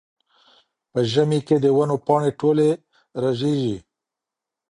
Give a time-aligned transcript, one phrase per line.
[0.91, 2.69] په ژمي کې د ونو پاڼې ټولې
[3.23, 3.77] رژېږي.